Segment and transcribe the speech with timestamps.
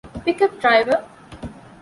[0.25, 0.89] ޕިކަޕް ޑްރައިވަރ